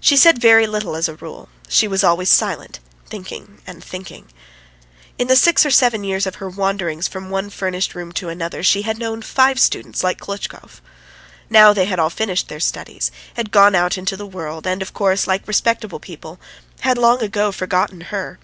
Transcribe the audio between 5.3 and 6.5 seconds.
six or seven years of her